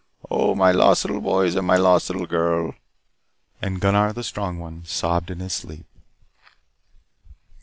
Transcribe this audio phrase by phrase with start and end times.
[0.31, 2.73] Oh, my lost little boys and my lost little girl"
[3.61, 5.85] And Gunnar, the strong one, sobbed in his sleep.